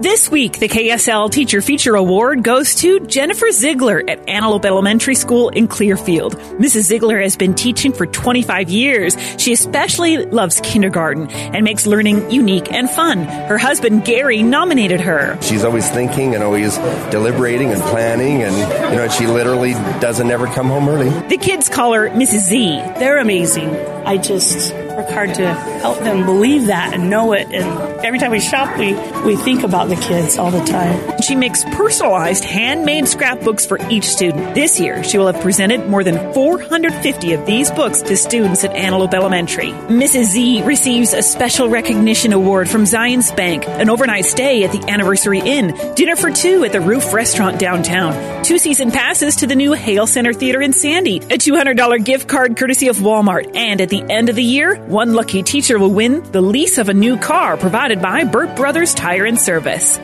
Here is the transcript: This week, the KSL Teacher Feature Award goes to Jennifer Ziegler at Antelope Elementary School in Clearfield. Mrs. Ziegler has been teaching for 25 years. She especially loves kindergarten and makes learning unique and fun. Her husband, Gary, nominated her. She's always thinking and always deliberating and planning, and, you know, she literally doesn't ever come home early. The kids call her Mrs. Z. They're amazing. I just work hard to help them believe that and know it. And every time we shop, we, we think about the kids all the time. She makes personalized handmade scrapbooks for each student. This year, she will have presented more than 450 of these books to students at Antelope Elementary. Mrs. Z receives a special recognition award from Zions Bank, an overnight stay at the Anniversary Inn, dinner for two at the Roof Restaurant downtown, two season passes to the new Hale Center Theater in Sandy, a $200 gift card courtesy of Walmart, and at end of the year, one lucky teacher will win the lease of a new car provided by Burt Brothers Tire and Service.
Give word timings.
This 0.00 0.30
week, 0.30 0.58
the 0.58 0.66
KSL 0.66 1.30
Teacher 1.30 1.60
Feature 1.60 1.94
Award 1.94 2.42
goes 2.42 2.74
to 2.76 3.00
Jennifer 3.00 3.50
Ziegler 3.50 4.02
at 4.08 4.30
Antelope 4.30 4.64
Elementary 4.64 5.14
School 5.14 5.50
in 5.50 5.68
Clearfield. 5.68 6.36
Mrs. 6.36 6.84
Ziegler 6.84 7.20
has 7.20 7.36
been 7.36 7.52
teaching 7.52 7.92
for 7.92 8.06
25 8.06 8.70
years. 8.70 9.14
She 9.36 9.52
especially 9.52 10.16
loves 10.24 10.58
kindergarten 10.62 11.28
and 11.30 11.64
makes 11.64 11.86
learning 11.86 12.30
unique 12.30 12.72
and 12.72 12.88
fun. 12.88 13.24
Her 13.24 13.58
husband, 13.58 14.06
Gary, 14.06 14.42
nominated 14.42 15.02
her. 15.02 15.36
She's 15.42 15.64
always 15.64 15.86
thinking 15.90 16.34
and 16.34 16.42
always 16.42 16.78
deliberating 17.10 17.70
and 17.70 17.82
planning, 17.82 18.42
and, 18.42 18.56
you 18.90 18.96
know, 18.96 19.08
she 19.08 19.26
literally 19.26 19.74
doesn't 20.00 20.30
ever 20.30 20.46
come 20.46 20.68
home 20.68 20.88
early. 20.88 21.10
The 21.28 21.36
kids 21.36 21.68
call 21.68 21.92
her 21.92 22.08
Mrs. 22.08 22.48
Z. 22.48 22.80
They're 22.98 23.18
amazing. 23.18 23.99
I 24.10 24.16
just 24.16 24.74
work 24.74 25.08
hard 25.08 25.34
to 25.34 25.54
help 25.54 26.00
them 26.00 26.26
believe 26.26 26.66
that 26.66 26.92
and 26.92 27.08
know 27.08 27.32
it. 27.32 27.46
And 27.52 28.04
every 28.04 28.18
time 28.18 28.32
we 28.32 28.40
shop, 28.40 28.76
we, 28.76 28.92
we 29.24 29.36
think 29.36 29.62
about 29.62 29.88
the 29.88 29.94
kids 29.94 30.36
all 30.36 30.50
the 30.50 30.64
time. 30.64 31.20
She 31.22 31.36
makes 31.36 31.62
personalized 31.64 32.44
handmade 32.44 33.06
scrapbooks 33.06 33.64
for 33.64 33.78
each 33.88 34.04
student. 34.04 34.54
This 34.54 34.80
year, 34.80 35.04
she 35.04 35.16
will 35.16 35.28
have 35.30 35.40
presented 35.42 35.88
more 35.88 36.02
than 36.02 36.34
450 36.34 37.34
of 37.34 37.46
these 37.46 37.70
books 37.70 38.02
to 38.02 38.16
students 38.16 38.64
at 38.64 38.74
Antelope 38.74 39.14
Elementary. 39.14 39.70
Mrs. 39.70 40.24
Z 40.24 40.62
receives 40.64 41.12
a 41.12 41.22
special 41.22 41.68
recognition 41.68 42.32
award 42.32 42.68
from 42.68 42.82
Zions 42.82 43.34
Bank, 43.36 43.68
an 43.68 43.90
overnight 43.90 44.24
stay 44.24 44.64
at 44.64 44.72
the 44.72 44.90
Anniversary 44.90 45.38
Inn, 45.38 45.68
dinner 45.94 46.16
for 46.16 46.32
two 46.32 46.64
at 46.64 46.72
the 46.72 46.80
Roof 46.80 47.12
Restaurant 47.12 47.60
downtown, 47.60 48.42
two 48.42 48.58
season 48.58 48.90
passes 48.90 49.36
to 49.36 49.46
the 49.46 49.54
new 49.54 49.72
Hale 49.72 50.08
Center 50.08 50.32
Theater 50.32 50.60
in 50.60 50.72
Sandy, 50.72 51.18
a 51.18 51.38
$200 51.38 52.04
gift 52.04 52.28
card 52.28 52.56
courtesy 52.56 52.88
of 52.88 52.96
Walmart, 52.96 53.54
and 53.54 53.80
at 53.80 53.99
end 54.08 54.28
of 54.28 54.36
the 54.36 54.42
year, 54.42 54.76
one 54.86 55.14
lucky 55.14 55.42
teacher 55.42 55.78
will 55.78 55.92
win 55.92 56.22
the 56.30 56.40
lease 56.40 56.78
of 56.78 56.88
a 56.88 56.94
new 56.94 57.16
car 57.16 57.56
provided 57.56 58.00
by 58.00 58.24
Burt 58.24 58.56
Brothers 58.56 58.94
Tire 58.94 59.24
and 59.26 59.38
Service. 59.38 59.98